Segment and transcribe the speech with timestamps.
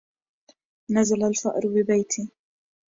[0.89, 2.31] نزل الفأر ببيتي